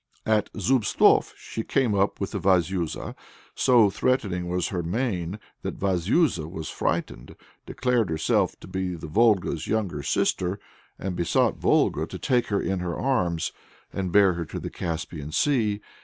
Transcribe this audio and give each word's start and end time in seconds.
At 0.25 0.51
Zubtsof 0.53 1.35
she 1.37 1.61
came 1.61 1.93
up 1.93 2.19
with 2.19 2.31
Vazuza. 2.31 3.13
So 3.53 3.91
threatening 3.91 4.49
was 4.49 4.69
her 4.69 4.81
mien, 4.81 5.37
that 5.61 5.77
Vazuza 5.77 6.47
was 6.47 6.69
frightened, 6.69 7.35
declared 7.67 8.09
herself 8.09 8.59
to 8.61 8.67
be 8.67 8.95
Volga's 8.95 9.67
younger 9.67 10.01
sister, 10.01 10.59
and 10.97 11.15
besought 11.15 11.57
Volga 11.59 12.07
to 12.07 12.17
take 12.17 12.47
her 12.47 12.59
in 12.59 12.79
her 12.79 12.97
arms 12.97 13.51
and 13.93 14.11
bear 14.11 14.33
her 14.33 14.45
to 14.45 14.59
the 14.59 14.71
Caspian 14.71 15.31
Sea. 15.31 15.81